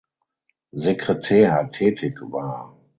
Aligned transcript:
Sekretär 0.73 1.69
tätig 1.71 2.21
war. 2.21 2.75